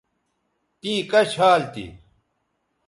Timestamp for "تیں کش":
0.79-1.29